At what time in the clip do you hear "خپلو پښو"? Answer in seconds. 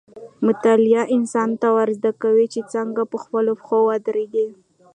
3.23-3.77